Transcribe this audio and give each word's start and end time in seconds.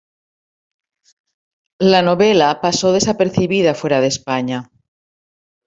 La 1.77 2.01
novela 2.01 2.59
pasó 2.59 2.91
desapercibida 2.91 3.75
fuera 3.75 4.01
de 4.01 4.07
españa. 4.07 4.71